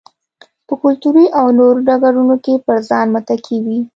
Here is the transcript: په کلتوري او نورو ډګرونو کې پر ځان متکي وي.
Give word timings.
په 0.67 0.73
کلتوري 0.81 1.25
او 1.39 1.47
نورو 1.59 1.79
ډګرونو 1.87 2.35
کې 2.43 2.53
پر 2.65 2.77
ځان 2.89 3.07
متکي 3.15 3.57
وي. 3.65 3.79